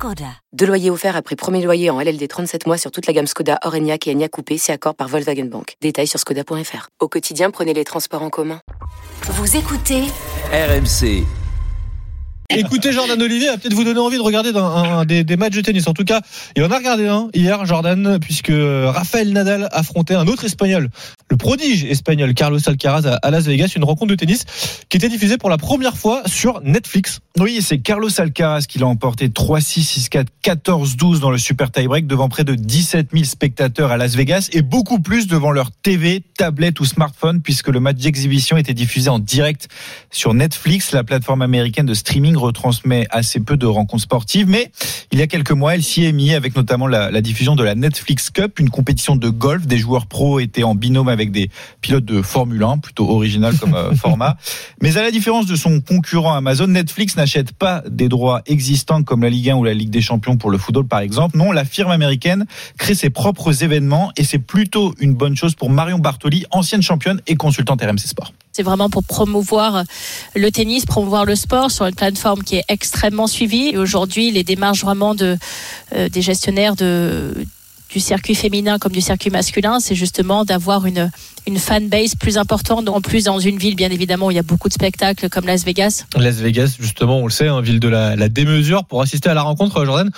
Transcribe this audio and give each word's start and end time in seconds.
Skoda. 0.00 0.32
Deux 0.54 0.64
loyers 0.64 0.88
offerts 0.88 1.14
après 1.14 1.36
premier 1.36 1.62
loyer 1.62 1.90
en 1.90 2.00
LLD 2.00 2.26
37 2.26 2.66
mois 2.66 2.78
sur 2.78 2.90
toute 2.90 3.06
la 3.06 3.12
gamme 3.12 3.26
Skoda, 3.26 3.58
Orenia 3.64 3.98
et 4.06 4.10
Enya 4.10 4.30
Coupé, 4.30 4.56
c'est 4.56 4.72
accord 4.72 4.94
par 4.94 5.08
Volkswagen 5.08 5.44
Bank. 5.44 5.74
Détails 5.82 6.06
sur 6.06 6.18
skoda.fr. 6.18 6.88
Au 7.00 7.08
quotidien, 7.08 7.50
prenez 7.50 7.74
les 7.74 7.84
transports 7.84 8.22
en 8.22 8.30
commun. 8.30 8.62
Vous 9.24 9.56
écoutez 9.58 10.04
RMC. 10.52 11.26
Écoutez, 12.48 12.92
Jordan 12.92 13.20
Olivier 13.20 13.48
va 13.48 13.58
peut-être 13.58 13.74
vous 13.74 13.84
donner 13.84 14.00
envie 14.00 14.16
de 14.16 14.22
regarder 14.22 14.56
un, 14.56 14.64
un, 14.64 15.04
des, 15.04 15.22
des, 15.22 15.36
matchs 15.36 15.56
de 15.56 15.60
tennis. 15.60 15.86
En 15.86 15.92
tout 15.92 16.04
cas, 16.04 16.22
il 16.56 16.64
en 16.64 16.70
a 16.70 16.78
regardé 16.78 17.06
un 17.06 17.28
hier, 17.34 17.66
Jordan, 17.66 18.18
puisque 18.20 18.52
Rafael 18.52 19.30
Nadal 19.34 19.68
affrontait 19.70 20.14
un 20.14 20.26
autre 20.26 20.46
Espagnol, 20.46 20.88
le 21.30 21.36
prodige 21.36 21.84
espagnol 21.84 22.34
Carlos 22.34 22.58
Alcaraz 22.66 23.18
à 23.22 23.30
Las 23.30 23.44
Vegas, 23.44 23.72
une 23.76 23.84
rencontre 23.84 24.10
de 24.10 24.16
tennis 24.16 24.44
qui 24.88 24.96
était 24.96 25.08
diffusée 25.08 25.38
pour 25.38 25.48
la 25.48 25.58
première 25.58 25.96
fois 25.96 26.22
sur 26.26 26.60
Netflix. 26.62 27.20
Oui, 27.38 27.60
c'est 27.62 27.78
Carlos 27.78 28.10
Alcaraz 28.18 28.62
qui 28.68 28.80
l'a 28.80 28.86
emporté 28.86 29.28
3-6, 29.28 30.10
6-4, 30.10 30.26
14-12 30.42 31.20
dans 31.20 31.30
le 31.30 31.38
super 31.38 31.70
tie-break 31.70 32.08
devant 32.08 32.28
près 32.28 32.42
de 32.42 32.56
17 32.56 33.10
000 33.12 33.24
spectateurs 33.24 33.92
à 33.92 33.96
Las 33.96 34.16
Vegas 34.16 34.48
et 34.52 34.62
beaucoup 34.62 34.98
plus 34.98 35.28
devant 35.28 35.52
leur 35.52 35.70
TV, 35.70 36.22
tablette 36.36 36.80
ou 36.80 36.84
smartphone 36.84 37.40
puisque 37.42 37.68
le 37.68 37.78
match 37.78 37.98
d'exhibition 37.98 38.56
était 38.56 38.74
diffusé 38.74 39.08
en 39.08 39.20
direct 39.20 39.68
sur 40.10 40.34
Netflix, 40.34 40.90
la 40.90 41.04
plateforme 41.04 41.42
américaine 41.42 41.86
de 41.86 41.94
streaming 41.94 42.36
retransmet 42.36 43.06
assez 43.10 43.38
peu 43.38 43.56
de 43.56 43.66
rencontres 43.66 44.02
sportives, 44.02 44.48
mais 44.48 44.72
il 45.12 45.20
y 45.20 45.22
a 45.22 45.28
quelques 45.28 45.52
mois, 45.52 45.76
elle 45.76 45.84
s'y 45.84 46.04
est 46.04 46.12
mise 46.12 46.34
avec 46.34 46.56
notamment 46.56 46.88
la, 46.88 47.12
la, 47.12 47.20
diffusion 47.20 47.54
de 47.54 47.62
la 47.62 47.76
Netflix 47.76 48.30
Cup, 48.30 48.58
une 48.58 48.70
compétition 48.70 49.14
de 49.14 49.28
golf. 49.28 49.66
Des 49.66 49.78
joueurs 49.78 50.06
pros 50.06 50.40
étaient 50.40 50.62
en 50.62 50.74
binôme 50.74 51.08
avec 51.08 51.19
des 51.28 51.50
pilotes 51.80 52.04
de 52.04 52.22
Formule 52.22 52.62
1, 52.62 52.78
plutôt 52.78 53.08
original 53.10 53.56
comme 53.58 53.74
euh, 53.74 53.94
format. 53.94 54.36
Mais 54.80 54.96
à 54.96 55.02
la 55.02 55.10
différence 55.10 55.46
de 55.46 55.56
son 55.56 55.80
concurrent 55.80 56.34
Amazon, 56.34 56.68
Netflix 56.68 57.16
n'achète 57.16 57.52
pas 57.52 57.82
des 57.88 58.08
droits 58.08 58.42
existants 58.46 59.02
comme 59.02 59.22
la 59.22 59.30
Ligue 59.30 59.50
1 59.50 59.56
ou 59.56 59.64
la 59.64 59.74
Ligue 59.74 59.90
des 59.90 60.00
Champions 60.00 60.36
pour 60.36 60.50
le 60.50 60.58
football 60.58 60.86
par 60.86 61.00
exemple. 61.00 61.36
Non, 61.36 61.52
la 61.52 61.64
firme 61.64 61.90
américaine 61.90 62.46
crée 62.78 62.94
ses 62.94 63.10
propres 63.10 63.62
événements 63.62 64.12
et 64.16 64.24
c'est 64.24 64.38
plutôt 64.38 64.94
une 64.98 65.14
bonne 65.14 65.36
chose 65.36 65.54
pour 65.54 65.70
Marion 65.70 65.98
Bartoli, 65.98 66.46
ancienne 66.50 66.82
championne 66.82 67.20
et 67.26 67.36
consultante 67.36 67.82
RMC 67.82 67.98
Sport. 67.98 68.32
C'est 68.52 68.62
vraiment 68.62 68.90
pour 68.90 69.04
promouvoir 69.04 69.84
le 70.34 70.50
tennis, 70.50 70.84
promouvoir 70.84 71.24
le 71.24 71.36
sport 71.36 71.70
sur 71.70 71.86
une 71.86 71.94
plateforme 71.94 72.42
qui 72.42 72.56
est 72.56 72.64
extrêmement 72.68 73.28
suivie. 73.28 73.76
Aujourd'hui, 73.76 74.32
les 74.32 74.42
démarches 74.42 74.82
vraiment 74.82 75.14
de, 75.14 75.38
euh, 75.94 76.08
des 76.08 76.20
gestionnaires 76.20 76.74
de, 76.74 77.32
du 77.92 78.00
circuit 78.00 78.34
féminin 78.34 78.78
comme 78.78 78.92
du 78.92 79.00
circuit 79.00 79.30
masculin, 79.30 79.80
c'est 79.80 79.94
justement 79.94 80.44
d'avoir 80.44 80.86
une, 80.86 81.10
une 81.46 81.58
fanbase 81.58 82.14
plus 82.14 82.38
importante. 82.38 82.88
En 82.88 83.00
plus, 83.00 83.24
dans 83.24 83.38
une 83.38 83.58
ville, 83.58 83.76
bien 83.76 83.90
évidemment, 83.90 84.26
où 84.26 84.30
il 84.30 84.36
y 84.36 84.40
a 84.40 84.44
beaucoup 84.44 84.68
de 84.68 84.74
spectacles 84.74 85.28
comme 85.28 85.46
Las 85.46 85.64
Vegas. 85.64 86.04
Las 86.16 86.36
Vegas, 86.36 86.76
justement, 86.78 87.18
on 87.18 87.26
le 87.26 87.32
sait, 87.32 87.48
hein, 87.48 87.60
ville 87.60 87.80
de 87.80 87.88
la, 87.88 88.16
la 88.16 88.28
démesure. 88.28 88.84
Pour 88.84 89.02
assister 89.02 89.28
à 89.28 89.34
la 89.34 89.42
rencontre, 89.42 89.84
Jordan, 89.84 90.10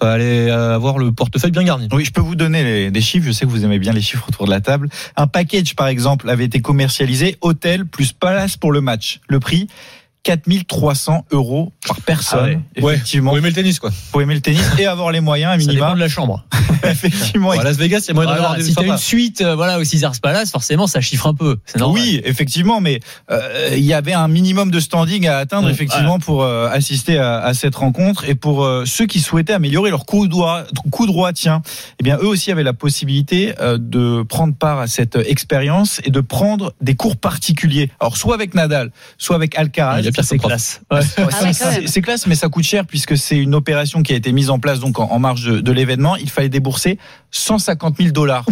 fallait 0.00 0.50
avoir 0.50 0.98
le 0.98 1.12
portefeuille 1.12 1.50
bien 1.50 1.64
garni. 1.64 1.88
Oui, 1.92 2.04
je 2.04 2.12
peux 2.12 2.20
vous 2.20 2.36
donner 2.36 2.62
les, 2.62 2.90
des 2.90 3.00
chiffres. 3.00 3.26
Je 3.26 3.32
sais 3.32 3.44
que 3.44 3.50
vous 3.50 3.64
aimez 3.64 3.78
bien 3.78 3.92
les 3.92 4.00
chiffres 4.00 4.26
autour 4.28 4.46
de 4.46 4.50
la 4.50 4.60
table. 4.60 4.88
Un 5.16 5.26
package, 5.26 5.76
par 5.76 5.88
exemple, 5.88 6.28
avait 6.28 6.44
été 6.44 6.60
commercialisé 6.60 7.36
hôtel 7.40 7.84
plus 7.84 8.12
palace 8.12 8.56
pour 8.56 8.72
le 8.72 8.80
match. 8.80 9.20
Le 9.28 9.40
prix 9.40 9.68
4300 10.24 11.24
euros 11.30 11.72
par 11.86 12.00
personne. 12.02 12.62
Ah 12.76 12.82
ouais. 12.82 12.94
Effectivement. 12.94 13.30
Pour 13.30 13.38
aimer 13.38 13.48
le 13.48 13.54
tennis, 13.54 13.78
quoi. 13.78 13.90
Pour 14.12 14.20
aimer 14.20 14.34
le 14.34 14.40
tennis 14.40 14.62
et 14.78 14.86
avoir 14.86 15.10
les 15.10 15.20
moyens, 15.20 15.52
à 15.52 15.56
minima. 15.56 15.72
Ça 15.72 15.78
dépend 15.78 15.94
de 15.94 16.00
la 16.00 16.08
chambre. 16.08 16.44
effectivement. 16.90 17.50
À 17.50 17.62
Las 17.62 17.76
Vegas, 17.76 18.00
il 18.04 18.08
y 18.08 18.10
a 18.10 18.14
moyen 18.14 18.30
d'avoir 18.30 18.50
voilà, 18.50 18.62
des 18.62 18.68
Si 18.68 18.74
t'as 18.74 18.84
une 18.84 18.98
suite, 18.98 19.40
euh, 19.40 19.54
voilà, 19.54 19.78
au 19.78 19.84
Caesars 19.84 20.20
Palace, 20.20 20.50
forcément, 20.50 20.86
ça 20.86 21.00
chiffre 21.00 21.26
un 21.26 21.34
peu. 21.34 21.56
Oui, 21.80 22.20
effectivement, 22.24 22.80
mais 22.80 23.00
euh, 23.30 23.70
il 23.72 23.84
y 23.84 23.94
avait 23.94 24.12
un 24.12 24.28
minimum 24.28 24.70
de 24.70 24.80
standing 24.80 25.26
à 25.26 25.38
atteindre, 25.38 25.68
mmh, 25.68 25.72
effectivement, 25.72 26.18
voilà. 26.18 26.24
pour 26.24 26.42
euh, 26.42 26.68
assister 26.68 27.18
à, 27.18 27.38
à, 27.38 27.54
cette 27.54 27.74
rencontre 27.74 28.24
et 28.24 28.34
pour 28.34 28.64
euh, 28.64 28.84
ceux 28.86 29.06
qui 29.06 29.20
souhaitaient 29.20 29.52
améliorer 29.52 29.90
leur 29.90 30.06
coup 30.06 30.28
droit, 30.28 30.64
coup 30.90 31.06
droit, 31.06 31.32
tiens, 31.32 31.62
eh 32.00 32.02
bien, 32.02 32.18
eux 32.18 32.26
aussi 32.26 32.50
avaient 32.50 32.62
la 32.62 32.72
possibilité 32.72 33.54
euh, 33.60 33.78
de 33.78 34.22
prendre 34.22 34.54
part 34.54 34.78
à 34.78 34.86
cette 34.86 35.16
expérience 35.16 36.00
et 36.04 36.10
de 36.10 36.20
prendre 36.20 36.74
des 36.80 36.94
cours 36.94 37.16
particuliers. 37.16 37.90
Alors, 38.00 38.16
soit 38.16 38.34
avec 38.34 38.54
Nadal, 38.54 38.90
soit 39.18 39.36
avec 39.36 39.56
Alcaraz. 39.56 40.02
Ah, 40.16 40.22
c'est 40.22 40.38
classe. 40.38 40.80
Ouais. 40.90 41.00
Ah, 41.40 41.52
c'est 41.86 42.00
classe, 42.00 42.26
mais 42.26 42.34
ça 42.34 42.48
coûte 42.48 42.64
cher 42.64 42.84
puisque 42.86 43.16
c'est 43.16 43.36
une 43.36 43.54
opération 43.54 44.02
qui 44.02 44.12
a 44.12 44.16
été 44.16 44.32
mise 44.32 44.50
en 44.50 44.58
place 44.58 44.80
donc 44.80 44.98
en, 44.98 45.10
en 45.10 45.18
marge 45.18 45.44
de, 45.44 45.60
de 45.60 45.72
l'événement. 45.72 46.16
Il 46.16 46.30
fallait 46.30 46.48
débourser 46.68 46.98
150 47.30 47.96
000 47.98 48.10
dollars. 48.10 48.44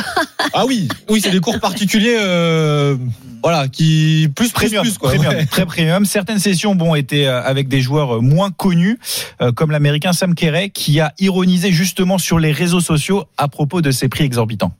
ah 0.52 0.66
oui, 0.66 0.88
oui, 1.08 1.20
c'est 1.22 1.30
des 1.30 1.40
cours 1.40 1.60
particuliers. 1.60 2.16
Euh, 2.18 2.96
voilà, 3.42 3.68
qui 3.68 4.28
plus 4.34 4.50
premium, 4.52 4.82
plus, 4.82 4.98
quoi. 4.98 5.10
premium 5.10 5.32
ouais. 5.32 5.46
très 5.46 5.64
premium. 5.64 6.04
Certaines 6.04 6.38
sessions, 6.38 6.74
bon, 6.74 6.94
étaient 6.94 7.26
avec 7.26 7.68
des 7.68 7.80
joueurs 7.80 8.20
moins 8.20 8.50
connus, 8.50 8.98
euh, 9.40 9.52
comme 9.52 9.70
l'américain 9.70 10.12
Sam 10.12 10.34
Kerray, 10.34 10.70
qui 10.70 11.00
a 11.00 11.12
ironisé 11.18 11.72
justement 11.72 12.18
sur 12.18 12.38
les 12.38 12.52
réseaux 12.52 12.80
sociaux 12.80 13.24
à 13.38 13.48
propos 13.48 13.80
de 13.80 13.90
ces 13.90 14.08
prix 14.08 14.24
exorbitants. 14.24 14.72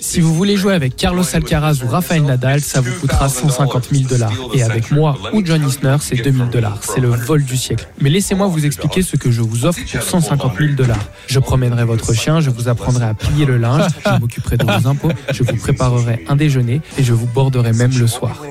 Si 0.00 0.20
vous 0.20 0.34
voulez 0.34 0.56
jouer 0.56 0.74
avec 0.74 0.96
Carlos 0.96 1.24
Alcaraz 1.32 1.82
ou 1.84 1.88
Rafael 1.88 2.22
Nadal, 2.22 2.60
ça 2.60 2.80
vous 2.80 2.92
coûtera 3.00 3.28
150 3.28 3.88
000 3.92 4.08
dollars. 4.08 4.32
Et 4.54 4.62
avec 4.62 4.90
moi 4.90 5.16
ou 5.32 5.44
John 5.44 5.66
Isner, 5.66 5.96
c'est 6.00 6.16
2000 6.16 6.50
dollars. 6.50 6.78
C'est 6.82 7.00
le 7.00 7.08
vol 7.08 7.44
du 7.44 7.56
siècle. 7.56 7.88
Mais 8.00 8.10
laissez-moi 8.10 8.46
vous 8.46 8.64
expliquer 8.64 9.02
ce 9.02 9.16
que 9.16 9.30
je 9.30 9.42
vous 9.42 9.64
offre 9.64 9.80
pour 9.90 10.02
150 10.02 10.52
000 10.58 10.72
dollars. 10.74 11.04
Je 11.26 11.38
promènerai 11.38 11.84
votre 11.84 12.14
chien, 12.14 12.40
je 12.40 12.50
vous 12.50 12.68
apprendrai 12.68 13.04
à 13.06 13.14
plier 13.14 13.46
le 13.46 13.56
linge, 13.56 13.90
je 14.04 14.20
m'occuperai 14.20 14.56
de 14.56 14.64
vos 14.64 14.88
impôts, 14.88 15.12
je 15.32 15.42
vous 15.42 15.56
préparerai 15.56 16.24
un 16.28 16.36
déjeuner 16.36 16.80
et 16.98 17.04
je 17.04 17.12
vous 17.12 17.26
borderai 17.26 17.72
même 17.72 17.96
le 17.98 18.06
soir. 18.06 18.42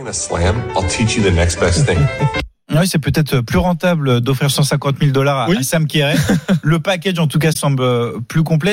Oui, 2.72 2.88
c'est 2.88 3.00
peut-être 3.00 3.42
plus 3.42 3.60
rentable 3.60 4.22
d'offrir 4.22 4.50
150 4.50 4.98
000 5.00 5.12
dollars 5.12 5.38
à 5.38 5.50
oui. 5.50 5.64
Sam 5.64 5.86
le 6.64 6.80
package, 6.80 7.20
en 7.20 7.28
tout 7.28 7.40
cas, 7.40 7.52
semble 7.52 7.86
plus 8.28 8.44
complet. 8.44 8.64